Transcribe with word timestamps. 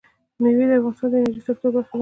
مېوې 0.41 0.65
د 0.69 0.71
افغانستان 0.79 1.09
د 1.11 1.13
انرژۍ 1.19 1.41
سکتور 1.47 1.71
برخه 1.75 1.87
ده. 1.87 1.89